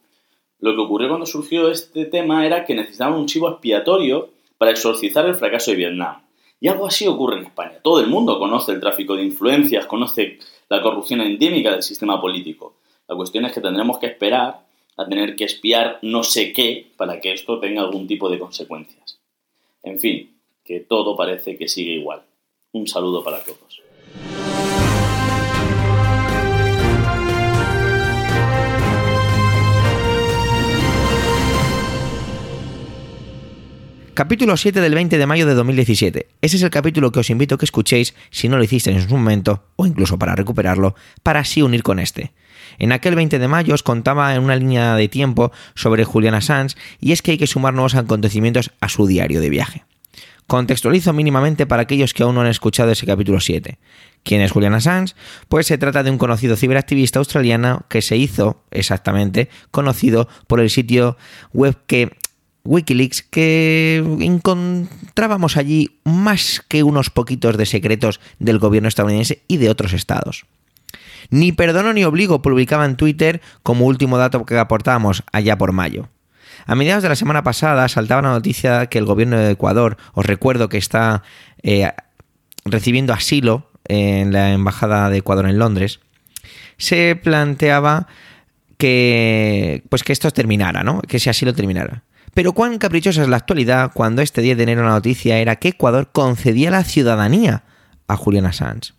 lo 0.59 0.75
que 0.75 0.81
ocurrió 0.81 1.07
cuando 1.07 1.25
surgió 1.25 1.71
este 1.71 2.03
tema 2.03 2.45
era 2.45 2.65
que 2.65 2.75
necesitaban 2.75 3.17
un 3.17 3.27
chivo 3.27 3.47
expiatorio 3.47 4.31
para 4.57 4.71
exorcizar 4.71 5.25
el 5.27 5.35
fracaso 5.35 5.71
de 5.71 5.77
Vietnam. 5.77 6.23
Y 6.59 6.67
algo 6.67 6.87
así 6.87 7.07
ocurre 7.07 7.37
en 7.37 7.45
España. 7.45 7.79
Todo 7.81 8.01
el 8.01 8.07
mundo 8.07 8.37
conoce 8.37 8.73
el 8.73 8.81
tráfico 8.81 9.15
de 9.15 9.23
influencias, 9.23 9.85
conoce 9.85 10.39
la 10.67 10.81
corrupción 10.81 11.21
endémica 11.21 11.71
del 11.71 11.83
sistema 11.83 12.19
político. 12.19 12.75
La 13.07 13.15
cuestión 13.15 13.45
es 13.45 13.53
que 13.53 13.61
tendremos 13.61 13.97
que 13.99 14.07
esperar 14.07 14.66
a 14.97 15.07
tener 15.07 15.35
que 15.35 15.45
espiar 15.45 15.99
no 16.01 16.23
sé 16.23 16.51
qué 16.53 16.87
para 16.97 17.21
que 17.21 17.31
esto 17.31 17.59
tenga 17.59 17.81
algún 17.81 18.07
tipo 18.07 18.29
de 18.29 18.39
consecuencias. 18.39 19.19
En 19.83 19.99
fin, 19.99 20.37
que 20.65 20.79
todo 20.81 21.15
parece 21.15 21.57
que 21.57 21.67
sigue 21.67 21.93
igual. 21.93 22.23
Un 22.73 22.87
saludo 22.87 23.23
para 23.23 23.43
todos. 23.43 23.66
Capítulo 34.17 34.57
7 34.57 34.81
del 34.81 34.95
20 34.95 35.15
de 35.19 35.27
mayo 35.27 35.45
de 35.45 35.53
2017. 35.53 36.27
Ese 36.41 36.57
es 36.57 36.63
el 36.63 36.71
capítulo 36.71 37.11
que 37.11 37.19
os 37.19 37.29
invito 37.29 37.53
a 37.53 37.57
que 37.59 37.65
escuchéis 37.65 38.15
si 38.31 38.49
no 38.49 38.57
lo 38.57 38.63
hicisteis 38.63 38.97
en 38.97 39.07
su 39.07 39.15
momento, 39.15 39.65
o 39.75 39.85
incluso 39.85 40.17
para 40.17 40.35
recuperarlo, 40.35 40.95
para 41.21 41.41
así 41.41 41.61
unir 41.61 41.83
con 41.83 41.99
este. 41.99 42.33
En 42.79 42.93
aquel 42.93 43.13
20 43.13 43.37
de 43.37 43.47
mayo 43.47 43.75
os 43.75 43.83
contaba 43.83 44.33
en 44.33 44.41
una 44.41 44.55
línea 44.55 44.95
de 44.95 45.07
tiempo 45.07 45.51
sobre 45.75 46.03
Julian 46.03 46.33
Assange 46.33 46.75
y 46.99 47.11
es 47.11 47.21
que 47.21 47.29
hay 47.29 47.37
que 47.37 47.45
sumar 47.45 47.75
nuevos 47.75 47.93
acontecimientos 47.93 48.71
a 48.81 48.89
su 48.89 49.05
diario 49.05 49.39
de 49.39 49.51
viaje. 49.51 49.85
Contextualizo 50.47 51.13
mínimamente 51.13 51.67
para 51.67 51.83
aquellos 51.83 52.15
que 52.15 52.23
aún 52.23 52.33
no 52.33 52.41
han 52.41 52.47
escuchado 52.47 52.89
ese 52.89 53.05
capítulo 53.05 53.39
7. 53.39 53.77
¿Quién 54.23 54.41
es 54.41 54.51
Julian 54.51 54.73
Assange? 54.73 55.13
Pues 55.47 55.67
se 55.67 55.77
trata 55.77 56.01
de 56.01 56.09
un 56.09 56.17
conocido 56.17 56.55
ciberactivista 56.55 57.19
australiano 57.19 57.85
que 57.87 58.01
se 58.01 58.17
hizo, 58.17 58.63
exactamente, 58.71 59.49
conocido 59.69 60.27
por 60.47 60.59
el 60.59 60.71
sitio 60.71 61.17
web 61.53 61.77
que 61.85 62.17
Wikileaks 62.67 63.21
que 63.21 63.97
encontrábamos 64.19 65.57
allí 65.57 65.99
más 66.03 66.63
que 66.67 66.83
unos 66.83 67.09
poquitos 67.09 67.57
de 67.57 67.65
secretos 67.65 68.19
del 68.39 68.59
gobierno 68.59 68.89
estadounidense 68.89 69.41
y 69.47 69.57
de 69.57 69.69
otros 69.69 69.93
estados. 69.93 70.45
Ni 71.29 71.51
perdono 71.51 71.93
ni 71.93 72.03
obligo 72.03 72.41
publicaba 72.41 72.85
en 72.85 72.95
Twitter 72.95 73.41
como 73.63 73.85
último 73.85 74.17
dato 74.17 74.45
que 74.45 74.57
aportábamos 74.57 75.23
allá 75.31 75.57
por 75.57 75.71
mayo. 75.71 76.09
A 76.65 76.75
mediados 76.75 77.03
de 77.03 77.09
la 77.09 77.15
semana 77.15 77.43
pasada 77.43 77.87
saltaba 77.87 78.21
la 78.21 78.31
noticia 78.31 78.87
que 78.87 78.97
el 78.97 79.05
gobierno 79.05 79.37
de 79.37 79.51
Ecuador, 79.51 79.97
os 80.13 80.25
recuerdo 80.25 80.69
que 80.69 80.77
está 80.77 81.23
eh, 81.63 81.91
recibiendo 82.65 83.13
asilo 83.13 83.69
en 83.87 84.33
la 84.33 84.51
embajada 84.51 85.09
de 85.09 85.17
Ecuador 85.17 85.47
en 85.47 85.59
Londres, 85.59 85.99
se 86.77 87.15
planteaba 87.15 88.07
que 88.77 89.83
pues 89.89 90.03
que 90.03 90.13
esto 90.13 90.29
terminara, 90.31 90.83
¿no? 90.83 91.01
Que 91.01 91.17
ese 91.17 91.29
asilo 91.29 91.53
terminara. 91.53 92.03
Pero 92.37 92.53
cuán 92.53 92.77
caprichosa 92.77 93.23
es 93.23 93.29
la 93.29 93.37
actualidad 93.37 93.89
cuando 93.95 94.21
este 94.21 94.43
10 94.43 94.57
de 94.57 94.63
enero 94.63 94.83
la 94.83 94.91
noticia 94.91 95.39
era 95.39 95.55
que 95.55 95.69
Ecuador 95.69 96.11
concedía 96.11 96.69
la 96.69 96.83
ciudadanía 96.83 97.63
a 98.07 98.15
Julian 98.15 98.45
Assange. 98.45 98.93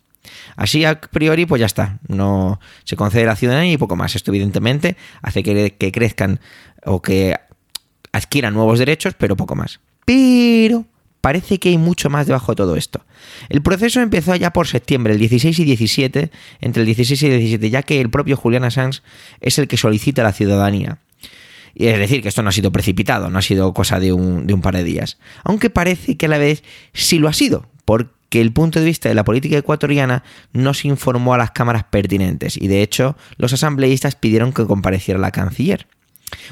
Así 0.57 0.83
a 0.83 0.99
priori, 0.99 1.45
pues 1.45 1.61
ya 1.61 1.65
está, 1.65 1.99
no 2.09 2.59
se 2.83 2.97
concede 2.97 3.23
la 3.25 3.37
ciudadanía 3.37 3.71
y 3.71 3.77
poco 3.77 3.95
más. 3.95 4.13
Esto 4.17 4.31
evidentemente 4.31 4.97
hace 5.21 5.41
que, 5.41 5.91
crezcan 5.93 6.41
o 6.83 7.01
que 7.01 7.37
adquieran 8.11 8.55
nuevos 8.55 8.77
derechos, 8.77 9.13
pero 9.17 9.37
poco 9.37 9.55
más. 9.55 9.79
Pero 10.03 10.83
parece 11.21 11.59
que 11.59 11.69
hay 11.69 11.77
mucho 11.77 12.09
más 12.09 12.27
debajo 12.27 12.51
de 12.51 12.57
todo 12.57 12.75
esto. 12.75 13.05
El 13.47 13.61
proceso 13.61 14.01
empezó 14.01 14.35
ya 14.35 14.51
por 14.51 14.67
septiembre, 14.67 15.13
el 15.13 15.19
16 15.19 15.57
y 15.59 15.63
17, 15.63 16.29
entre 16.59 16.81
el 16.81 16.85
16 16.87 17.23
y 17.23 17.25
el 17.27 17.39
17, 17.39 17.69
ya 17.69 17.83
que 17.83 18.01
el 18.01 18.09
propio 18.09 18.35
Julian 18.35 18.65
Assange 18.65 18.99
es 19.39 19.57
el 19.59 19.69
que 19.69 19.77
solicita 19.77 20.23
la 20.23 20.33
ciudadanía. 20.33 20.99
Y 21.79 21.87
es 21.87 21.97
decir, 21.97 22.21
que 22.21 22.27
esto 22.27 22.43
no 22.43 22.49
ha 22.49 22.51
sido 22.51 22.73
precipitado, 22.73 23.29
no 23.29 23.39
ha 23.39 23.41
sido 23.41 23.73
cosa 23.73 24.01
de 24.01 24.11
un, 24.11 24.45
de 24.45 24.53
un 24.53 24.61
par 24.61 24.75
de 24.75 24.83
días. 24.83 25.17
Aunque 25.45 25.69
parece 25.69 26.17
que 26.17 26.25
a 26.25 26.29
la 26.29 26.37
vez 26.37 26.61
sí 26.91 27.19
lo 27.19 27.29
ha 27.29 27.33
sido, 27.33 27.67
porque 27.85 28.41
el 28.41 28.51
punto 28.51 28.79
de 28.79 28.85
vista 28.85 29.07
de 29.07 29.15
la 29.15 29.23
política 29.23 29.57
ecuatoriana 29.57 30.25
no 30.51 30.73
se 30.73 30.89
informó 30.89 31.33
a 31.33 31.37
las 31.37 31.51
cámaras 31.51 31.85
pertinentes 31.85 32.57
y 32.57 32.67
de 32.67 32.81
hecho 32.81 33.15
los 33.37 33.53
asambleístas 33.53 34.15
pidieron 34.15 34.51
que 34.51 34.65
compareciera 34.65 35.21
la 35.21 35.31
canciller. 35.31 35.87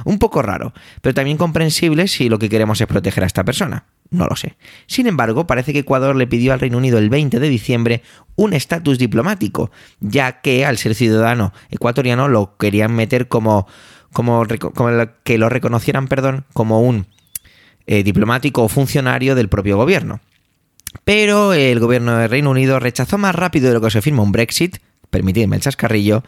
Un 0.05 0.17
poco 0.17 0.41
raro, 0.41 0.73
pero 1.01 1.13
también 1.13 1.37
comprensible 1.37 2.07
si 2.07 2.29
lo 2.29 2.39
que 2.39 2.47
queremos 2.47 2.79
es 2.79 2.87
proteger 2.87 3.25
a 3.25 3.27
esta 3.27 3.43
persona. 3.43 3.85
No 4.09 4.25
lo 4.27 4.37
sé. 4.37 4.55
Sin 4.85 5.07
embargo, 5.07 5.45
parece 5.45 5.73
que 5.73 5.79
Ecuador 5.79 6.15
le 6.15 6.27
pidió 6.27 6.53
al 6.53 6.61
Reino 6.61 6.77
Unido 6.77 6.97
el 6.97 7.09
20 7.09 7.41
de 7.41 7.49
diciembre 7.49 8.01
un 8.37 8.53
estatus 8.53 8.97
diplomático, 8.97 9.71
ya 9.99 10.39
que 10.39 10.65
al 10.65 10.77
ser 10.77 10.95
ciudadano 10.95 11.51
ecuatoriano 11.69 12.29
lo 12.29 12.55
querían 12.57 12.95
meter 12.95 13.27
como 13.27 13.67
como, 14.13 14.45
que 15.23 15.37
lo 15.37 15.49
reconocieran, 15.49 16.07
perdón, 16.07 16.45
como 16.53 16.81
un 16.81 17.07
eh, 17.85 18.03
diplomático 18.03 18.63
o 18.63 18.69
funcionario 18.69 19.35
del 19.35 19.49
propio 19.49 19.77
gobierno. 19.77 20.19
Pero 21.03 21.53
el 21.53 21.79
gobierno 21.79 22.17
de 22.17 22.27
Reino 22.27 22.51
Unido 22.51 22.79
rechazó 22.79 23.17
más 23.17 23.35
rápido 23.35 23.67
de 23.67 23.73
lo 23.73 23.81
que 23.81 23.91
se 23.91 24.01
firma 24.01 24.23
un 24.23 24.31
Brexit, 24.31 24.77
permitidme 25.09 25.55
el 25.55 25.61
chascarrillo, 25.61 26.23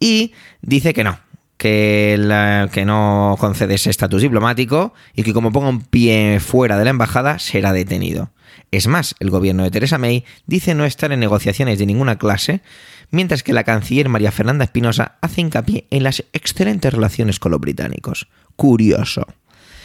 y 0.00 0.32
dice 0.62 0.94
que 0.94 1.04
no, 1.04 1.18
que, 1.56 2.68
que, 2.72 2.84
no 2.84 3.36
concede 3.38 3.74
ese 3.74 3.90
estatus 3.90 4.22
diplomático 4.22 4.94
y 5.14 5.22
que 5.22 5.32
como 5.32 5.52
ponga 5.52 5.68
un 5.68 5.80
pie 5.82 6.40
fuera 6.40 6.78
de 6.78 6.84
la 6.84 6.90
embajada 6.90 7.38
será 7.38 7.72
detenido. 7.72 8.30
Es 8.70 8.86
más, 8.86 9.14
el 9.20 9.30
gobierno 9.30 9.62
de 9.62 9.70
Theresa 9.70 9.98
May 9.98 10.24
dice 10.46 10.74
no 10.74 10.84
estar 10.84 11.12
en 11.12 11.20
negociaciones 11.20 11.78
de 11.78 11.86
ninguna 11.86 12.18
clase 12.18 12.62
mientras 13.10 13.42
que 13.42 13.52
la 13.52 13.64
canciller 13.64 14.08
María 14.08 14.32
Fernanda 14.32 14.64
Espinosa 14.64 15.18
hace 15.20 15.40
hincapié 15.40 15.86
en 15.90 16.02
las 16.02 16.24
excelentes 16.32 16.92
relaciones 16.92 17.38
con 17.38 17.52
los 17.52 17.60
británicos. 17.60 18.28
Curioso. 18.56 19.26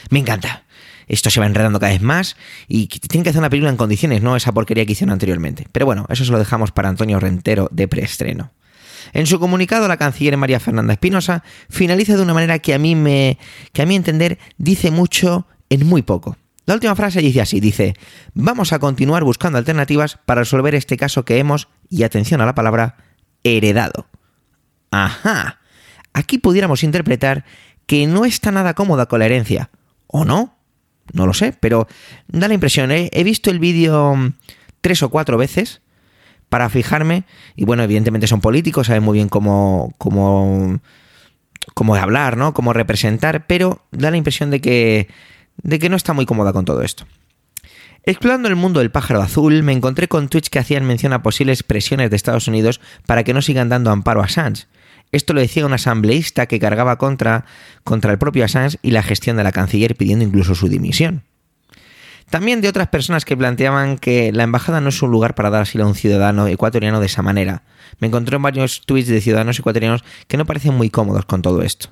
Me 0.09 0.19
encanta. 0.19 0.63
Esto 1.07 1.29
se 1.31 1.39
va 1.39 1.47
enredando 1.47 1.79
cada 1.79 1.91
vez 1.91 2.01
más 2.01 2.37
y 2.67 2.87
tienen 2.87 3.23
que 3.23 3.31
hacer 3.31 3.39
una 3.39 3.49
película 3.49 3.71
en 3.71 3.77
condiciones, 3.77 4.21
no 4.21 4.35
esa 4.35 4.51
porquería 4.51 4.85
que 4.85 4.91
hicieron 4.91 5.11
anteriormente. 5.11 5.67
Pero 5.71 5.87
bueno, 5.87 6.05
eso 6.09 6.23
se 6.23 6.31
lo 6.31 6.37
dejamos 6.37 6.71
para 6.71 6.89
Antonio 6.89 7.19
Rentero 7.19 7.67
de 7.71 7.87
preestreno. 7.87 8.51
En 9.13 9.25
su 9.25 9.39
comunicado, 9.39 9.87
la 9.87 9.97
canciller 9.97 10.37
María 10.37 10.59
Fernanda 10.59 10.93
Espinosa 10.93 11.43
finaliza 11.69 12.15
de 12.15 12.21
una 12.21 12.33
manera 12.35 12.59
que 12.59 12.75
a 12.75 12.79
mí 12.79 12.95
me, 12.95 13.39
que 13.73 13.81
a 13.81 13.85
mi 13.87 13.95
entender 13.95 14.37
dice 14.57 14.91
mucho 14.91 15.47
en 15.69 15.87
muy 15.87 16.03
poco. 16.03 16.37
La 16.69 16.75
última 16.75 16.95
frase 16.95 17.19
dice 17.21 17.41
así, 17.41 17.59
dice, 17.59 17.95
vamos 18.35 18.73
a 18.73 18.77
continuar 18.77 19.23
buscando 19.23 19.57
alternativas 19.57 20.19
para 20.23 20.41
resolver 20.41 20.75
este 20.75 20.97
caso 20.97 21.25
que 21.25 21.39
hemos, 21.39 21.67
y 21.89 22.03
atención 22.03 22.41
a 22.41 22.45
la 22.45 22.53
palabra, 22.53 22.95
heredado. 23.43 24.05
Ajá. 24.91 25.61
Aquí 26.13 26.37
pudiéramos 26.37 26.83
interpretar 26.83 27.43
que 27.87 28.05
no 28.05 28.23
está 28.23 28.51
nada 28.51 28.75
cómoda 28.75 29.07
con 29.07 29.17
la 29.17 29.25
herencia. 29.25 29.71
¿O 30.05 30.25
no? 30.25 30.59
No 31.11 31.25
lo 31.25 31.33
sé, 31.33 31.55
pero 31.59 31.87
da 32.27 32.47
la 32.47 32.53
impresión. 32.53 32.91
¿eh? 32.91 33.09
He 33.13 33.23
visto 33.23 33.49
el 33.49 33.57
vídeo 33.57 34.13
mm, 34.15 34.33
tres 34.81 35.01
o 35.01 35.09
cuatro 35.09 35.39
veces 35.39 35.81
para 36.49 36.69
fijarme. 36.69 37.23
Y 37.55 37.65
bueno, 37.65 37.81
evidentemente 37.81 38.27
son 38.27 38.41
políticos, 38.41 38.85
saben 38.85 39.01
muy 39.01 39.17
bien 39.17 39.29
cómo, 39.29 39.95
cómo, 39.97 40.81
cómo 41.73 41.95
hablar, 41.95 42.37
¿no? 42.37 42.53
Cómo 42.53 42.73
representar, 42.73 43.47
pero 43.47 43.87
da 43.89 44.11
la 44.11 44.17
impresión 44.17 44.51
de 44.51 44.61
que, 44.61 45.07
de 45.63 45.79
que 45.79 45.89
no 45.89 45.95
está 45.95 46.13
muy 46.13 46.25
cómoda 46.25 46.53
con 46.53 46.65
todo 46.65 46.81
esto. 46.81 47.05
Explorando 48.03 48.47
el 48.47 48.55
mundo 48.55 48.79
del 48.79 48.91
pájaro 48.91 49.21
azul, 49.21 49.61
me 49.61 49.73
encontré 49.73 50.07
con 50.07 50.29
tweets 50.29 50.49
que 50.49 50.59
hacían 50.59 50.85
mención 50.85 51.13
a 51.13 51.21
posibles 51.21 51.63
presiones 51.63 52.09
de 52.09 52.15
Estados 52.15 52.47
Unidos 52.47 52.79
para 53.05 53.23
que 53.23 53.33
no 53.33 53.41
sigan 53.41 53.69
dando 53.69 53.91
amparo 53.91 54.21
a 54.21 54.25
Assange. 54.25 54.67
Esto 55.11 55.33
lo 55.33 55.41
decía 55.41 55.65
un 55.65 55.73
asambleísta 55.73 56.45
que 56.45 56.59
cargaba 56.59 56.97
contra, 56.97 57.45
contra 57.83 58.11
el 58.11 58.17
propio 58.17 58.45
Assange 58.45 58.77
y 58.81 58.91
la 58.91 59.03
gestión 59.03 59.37
de 59.37 59.43
la 59.43 59.51
canciller 59.51 59.95
pidiendo 59.95 60.25
incluso 60.25 60.55
su 60.55 60.69
dimisión. 60.69 61.23
También 62.29 62.61
de 62.61 62.69
otras 62.69 62.89
personas 62.89 63.25
que 63.25 63.35
planteaban 63.35 63.97
que 63.97 64.31
la 64.31 64.43
embajada 64.43 64.81
no 64.81 64.89
es 64.89 65.01
un 65.01 65.09
lugar 65.09 65.33
para 65.33 65.49
dar 65.49 65.63
asilo 65.63 65.83
a 65.83 65.87
un 65.87 65.95
ciudadano 65.95 66.47
ecuatoriano 66.47 66.99
de 66.99 67.07
esa 67.07 67.23
manera. 67.23 67.63
Me 67.97 68.07
encontré 68.07 68.35
en 68.35 68.43
varios 68.43 68.81
tweets 68.85 69.07
de 69.07 69.19
ciudadanos 69.19 69.57
ecuatorianos 69.57 70.03
que 70.27 70.37
no 70.37 70.45
parecen 70.45 70.75
muy 70.75 70.91
cómodos 70.91 71.25
con 71.25 71.41
todo 71.41 71.63
esto. 71.63 71.89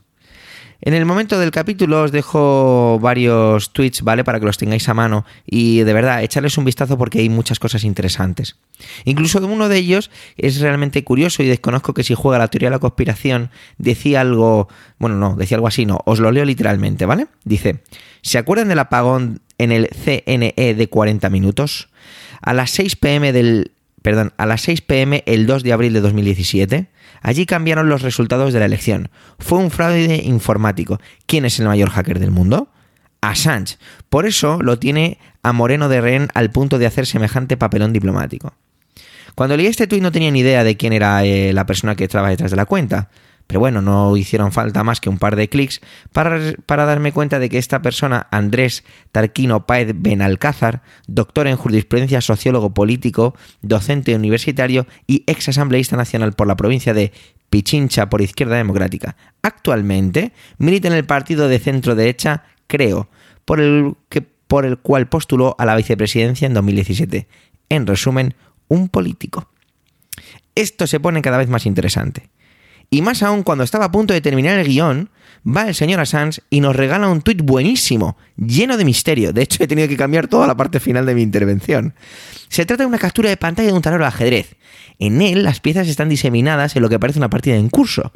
En 0.81 0.93
el 0.93 1.05
momento 1.05 1.39
del 1.39 1.51
capítulo 1.51 2.03
os 2.03 2.11
dejo 2.11 2.99
varios 3.01 3.73
tweets, 3.73 4.03
¿vale? 4.03 4.23
Para 4.23 4.39
que 4.39 4.45
los 4.45 4.57
tengáis 4.57 4.87
a 4.89 4.93
mano 4.93 5.25
y 5.45 5.79
de 5.79 5.93
verdad, 5.93 6.23
echarles 6.23 6.57
un 6.57 6.65
vistazo 6.65 6.97
porque 6.97 7.19
hay 7.19 7.29
muchas 7.29 7.59
cosas 7.59 7.83
interesantes. 7.83 8.57
Incluso 9.03 9.39
uno 9.39 9.69
de 9.69 9.77
ellos 9.77 10.11
es 10.37 10.59
realmente 10.59 11.03
curioso 11.03 11.41
y 11.41 11.47
desconozco 11.47 11.93
que 11.93 12.03
si 12.03 12.13
juega 12.13 12.37
la 12.37 12.47
teoría 12.49 12.69
de 12.69 12.75
la 12.75 12.79
conspiración 12.79 13.49
decía 13.77 14.21
algo, 14.21 14.67
bueno, 14.99 15.15
no, 15.15 15.35
decía 15.35 15.55
algo 15.57 15.67
así, 15.67 15.85
no, 15.85 15.99
os 16.05 16.19
lo 16.19 16.31
leo 16.31 16.45
literalmente, 16.45 17.05
¿vale? 17.05 17.27
Dice, 17.43 17.81
¿se 18.21 18.37
acuerdan 18.37 18.67
del 18.67 18.79
apagón 18.79 19.41
en 19.57 19.71
el 19.71 19.87
CNE 19.87 20.75
de 20.75 20.89
40 20.89 21.29
minutos? 21.31 21.89
A 22.39 22.53
las 22.53 22.69
6 22.71 22.97
pm 22.97 23.33
del 23.33 23.71
perdón, 24.07 24.31
a 24.37 24.45
las 24.45 24.61
6 24.61 24.83
pm 24.83 25.21
el 25.25 25.47
2 25.47 25.63
de 25.63 25.73
abril 25.73 25.91
de 25.91 25.99
2017. 25.99 26.87
Allí 27.21 27.45
cambiaron 27.45 27.89
los 27.89 28.03
resultados 28.03 28.53
de 28.53 28.59
la 28.59 28.65
elección. 28.65 29.09
Fue 29.37 29.59
un 29.59 29.69
fraude 29.69 30.21
informático. 30.23 31.01
¿Quién 31.25 31.43
es 31.43 31.59
el 31.59 31.65
mayor 31.65 31.89
hacker 31.89 32.17
del 32.17 32.31
mundo? 32.31 32.69
Assange. 33.19 33.77
Por 34.07 34.25
eso 34.25 34.61
lo 34.61 34.79
tiene 34.79 35.17
a 35.43 35.51
Moreno 35.51 35.89
de 35.89 35.99
Ren 35.99 36.29
al 36.35 36.51
punto 36.51 36.79
de 36.79 36.85
hacer 36.85 37.05
semejante 37.05 37.57
papelón 37.57 37.91
diplomático. 37.91 38.53
Cuando 39.35 39.57
leí 39.57 39.65
este 39.67 39.87
tuit 39.87 40.01
no 40.01 40.13
tenía 40.13 40.31
ni 40.31 40.39
idea 40.39 40.63
de 40.63 40.77
quién 40.77 40.93
era 40.93 41.25
eh, 41.25 41.51
la 41.51 41.65
persona 41.65 41.97
que 41.97 42.05
estaba 42.05 42.29
detrás 42.29 42.51
de 42.51 42.55
la 42.55 42.65
cuenta. 42.65 43.09
Pero 43.47 43.59
bueno, 43.59 43.81
no 43.81 44.15
hicieron 44.17 44.51
falta 44.51 44.83
más 44.83 45.01
que 45.01 45.09
un 45.09 45.17
par 45.17 45.35
de 45.35 45.49
clics 45.49 45.81
para, 46.11 46.39
para 46.65 46.85
darme 46.85 47.11
cuenta 47.11 47.39
de 47.39 47.49
que 47.49 47.57
esta 47.57 47.81
persona, 47.81 48.27
Andrés 48.29 48.83
Tarquino 49.11 49.65
Paez 49.65 49.93
Benalcázar, 49.95 50.83
doctor 51.07 51.47
en 51.47 51.55
jurisprudencia, 51.55 52.21
sociólogo 52.21 52.73
político, 52.73 53.35
docente 53.61 54.15
universitario 54.15 54.85
y 55.07 55.23
ex 55.27 55.49
asambleísta 55.49 55.95
nacional 55.97 56.33
por 56.33 56.47
la 56.47 56.57
provincia 56.57 56.93
de 56.93 57.11
Pichincha 57.49 58.09
por 58.09 58.21
Izquierda 58.21 58.57
Democrática, 58.57 59.15
actualmente 59.41 60.33
milita 60.57 60.89
en 60.89 60.93
el 60.93 61.05
partido 61.05 61.47
de 61.47 61.59
centro 61.59 61.95
derecha 61.95 62.43
Creo, 62.67 63.09
por 63.45 63.61
el, 63.61 63.95
que, 64.09 64.21
por 64.21 64.65
el 64.65 64.77
cual 64.77 65.07
postuló 65.07 65.55
a 65.57 65.65
la 65.65 65.75
vicepresidencia 65.75 66.45
en 66.45 66.53
2017. 66.53 67.27
En 67.69 67.87
resumen, 67.87 68.35
un 68.67 68.89
político. 68.89 69.49
Esto 70.55 70.85
se 70.85 70.99
pone 70.99 71.21
cada 71.21 71.37
vez 71.37 71.47
más 71.47 71.65
interesante. 71.65 72.29
Y 72.89 73.01
más 73.01 73.23
aún 73.23 73.43
cuando 73.43 73.63
estaba 73.63 73.85
a 73.85 73.91
punto 73.91 74.13
de 74.13 74.21
terminar 74.21 74.57
el 74.59 74.67
guion, 74.67 75.09
va 75.45 75.67
el 75.67 75.75
señor 75.75 75.99
Assange 75.99 76.41
y 76.49 76.61
nos 76.61 76.75
regala 76.75 77.07
un 77.07 77.21
tuit 77.21 77.41
buenísimo, 77.41 78.17
lleno 78.37 78.77
de 78.77 78.85
misterio. 78.85 79.33
De 79.33 79.41
hecho, 79.41 79.63
he 79.63 79.67
tenido 79.67 79.87
que 79.87 79.97
cambiar 79.97 80.27
toda 80.27 80.47
la 80.47 80.55
parte 80.55 80.79
final 80.79 81.05
de 81.05 81.15
mi 81.15 81.21
intervención. 81.21 81.93
Se 82.49 82.65
trata 82.65 82.83
de 82.83 82.87
una 82.87 82.97
captura 82.97 83.29
de 83.29 83.37
pantalla 83.37 83.69
de 83.69 83.73
un 83.73 83.81
tablero 83.81 84.03
de 84.03 84.09
ajedrez. 84.09 84.55
En 84.99 85.21
él, 85.21 85.43
las 85.43 85.59
piezas 85.59 85.87
están 85.87 86.09
diseminadas 86.09 86.75
en 86.75 86.81
lo 86.81 86.89
que 86.89 86.99
parece 86.99 87.19
una 87.19 87.29
partida 87.29 87.55
en 87.55 87.69
curso. 87.69 88.11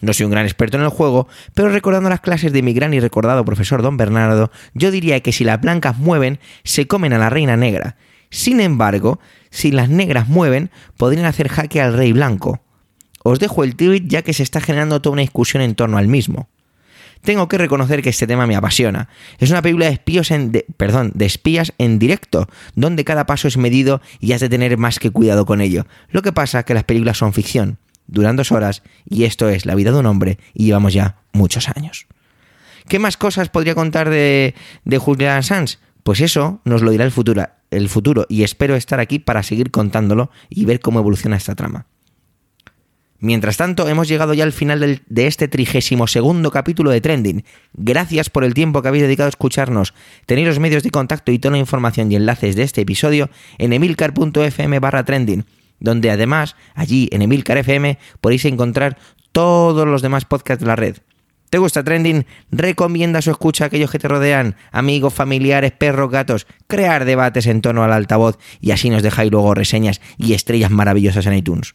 No 0.00 0.12
soy 0.14 0.24
un 0.24 0.32
gran 0.32 0.46
experto 0.46 0.78
en 0.78 0.82
el 0.82 0.88
juego, 0.88 1.28
pero 1.54 1.68
recordando 1.68 2.08
las 2.08 2.20
clases 2.20 2.52
de 2.52 2.62
mi 2.62 2.72
gran 2.72 2.94
y 2.94 3.00
recordado 3.00 3.44
profesor 3.44 3.82
Don 3.82 3.96
Bernardo, 3.96 4.50
yo 4.72 4.90
diría 4.90 5.20
que 5.20 5.32
si 5.32 5.44
las 5.44 5.60
blancas 5.60 5.98
mueven, 5.98 6.38
se 6.64 6.86
comen 6.86 7.12
a 7.12 7.18
la 7.18 7.28
reina 7.28 7.56
negra. 7.56 7.96
Sin 8.30 8.60
embargo, 8.60 9.20
si 9.50 9.72
las 9.72 9.90
negras 9.90 10.28
mueven, 10.28 10.70
podrían 10.96 11.26
hacer 11.26 11.48
jaque 11.48 11.82
al 11.82 11.94
rey 11.94 12.12
blanco. 12.12 12.62
Os 13.22 13.38
dejo 13.38 13.64
el 13.64 13.76
tweet 13.76 14.04
ya 14.06 14.22
que 14.22 14.32
se 14.32 14.42
está 14.42 14.60
generando 14.60 15.00
toda 15.00 15.14
una 15.14 15.22
discusión 15.22 15.62
en 15.62 15.74
torno 15.74 15.98
al 15.98 16.08
mismo. 16.08 16.48
Tengo 17.22 17.48
que 17.48 17.58
reconocer 17.58 18.00
que 18.02 18.08
este 18.08 18.26
tema 18.26 18.46
me 18.46 18.56
apasiona. 18.56 19.08
Es 19.38 19.50
una 19.50 19.60
película 19.60 19.86
de 19.86 19.92
espías 19.92 20.30
en 20.30 20.52
perdón, 20.76 21.12
de 21.14 21.26
espías 21.26 21.74
en 21.76 21.98
directo, 21.98 22.48
donde 22.74 23.04
cada 23.04 23.26
paso 23.26 23.46
es 23.46 23.58
medido 23.58 24.00
y 24.20 24.32
has 24.32 24.40
de 24.40 24.48
tener 24.48 24.78
más 24.78 24.98
que 24.98 25.10
cuidado 25.10 25.44
con 25.44 25.60
ello. 25.60 25.86
Lo 26.10 26.22
que 26.22 26.32
pasa 26.32 26.60
es 26.60 26.64
que 26.64 26.74
las 26.74 26.84
películas 26.84 27.18
son 27.18 27.34
ficción, 27.34 27.78
duran 28.06 28.36
dos 28.36 28.52
horas 28.52 28.82
y 29.08 29.24
esto 29.24 29.50
es 29.50 29.66
la 29.66 29.74
vida 29.74 29.92
de 29.92 29.98
un 29.98 30.06
hombre 30.06 30.38
y 30.54 30.64
llevamos 30.64 30.94
ya 30.94 31.16
muchos 31.32 31.68
años. 31.68 32.06
¿Qué 32.88 32.98
más 32.98 33.18
cosas 33.18 33.50
podría 33.50 33.74
contar 33.74 34.08
de, 34.08 34.54
de 34.84 34.98
Julian 34.98 35.36
Assange? 35.36 35.76
Pues 36.02 36.20
eso 36.20 36.60
nos 36.64 36.80
lo 36.80 36.90
dirá 36.90 37.04
el 37.04 37.12
futuro, 37.12 37.46
el 37.70 37.90
futuro 37.90 38.24
y 38.30 38.44
espero 38.44 38.76
estar 38.76 38.98
aquí 38.98 39.18
para 39.18 39.42
seguir 39.42 39.70
contándolo 39.70 40.30
y 40.48 40.64
ver 40.64 40.80
cómo 40.80 40.98
evoluciona 40.98 41.36
esta 41.36 41.54
trama. 41.54 41.86
Mientras 43.22 43.58
tanto, 43.58 43.86
hemos 43.86 44.08
llegado 44.08 44.32
ya 44.32 44.44
al 44.44 44.52
final 44.52 45.02
de 45.06 45.26
este 45.26 45.46
trigésimo 45.46 46.06
segundo 46.06 46.50
capítulo 46.50 46.90
de 46.90 47.02
Trending. 47.02 47.44
Gracias 47.74 48.30
por 48.30 48.44
el 48.44 48.54
tiempo 48.54 48.80
que 48.80 48.88
habéis 48.88 49.04
dedicado 49.04 49.26
a 49.26 49.28
escucharnos. 49.28 49.92
Tenéis 50.24 50.48
los 50.48 50.58
medios 50.58 50.82
de 50.82 50.90
contacto 50.90 51.30
y 51.30 51.38
toda 51.38 51.52
la 51.52 51.58
información 51.58 52.10
y 52.10 52.16
enlaces 52.16 52.56
de 52.56 52.62
este 52.62 52.80
episodio 52.80 53.28
en 53.58 53.74
emilcar.fm 53.74 54.78
barra 54.78 55.04
trending, 55.04 55.44
donde 55.80 56.10
además, 56.10 56.56
allí 56.74 57.10
en 57.12 57.20
Emilcar 57.20 57.58
FM, 57.58 57.98
podéis 58.22 58.46
encontrar 58.46 58.96
todos 59.32 59.86
los 59.86 60.00
demás 60.00 60.24
podcasts 60.24 60.64
de 60.64 60.68
la 60.68 60.76
red. 60.76 60.96
¿Te 61.50 61.58
gusta 61.58 61.84
Trending? 61.84 62.24
Recomienda 62.52 63.20
su 63.20 63.32
escucha 63.32 63.64
a 63.64 63.66
aquellos 63.66 63.90
que 63.90 63.98
te 63.98 64.08
rodean, 64.08 64.56
amigos, 64.72 65.12
familiares, 65.12 65.72
perros, 65.72 66.10
gatos, 66.10 66.46
crear 66.68 67.04
debates 67.04 67.46
en 67.46 67.60
torno 67.60 67.82
al 67.84 67.92
altavoz 67.92 68.38
y 68.60 68.70
así 68.70 68.88
nos 68.88 69.02
dejáis 69.02 69.30
luego 69.30 69.52
reseñas 69.52 70.00
y 70.16 70.32
estrellas 70.32 70.70
maravillosas 70.70 71.26
en 71.26 71.34
iTunes. 71.34 71.74